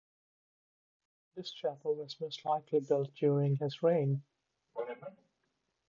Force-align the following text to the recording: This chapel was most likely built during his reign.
This 1.35 1.51
chapel 1.51 1.93
was 1.93 2.19
most 2.19 2.43
likely 2.43 2.79
built 2.79 3.13
during 3.13 3.57
his 3.57 3.83
reign. 3.83 4.23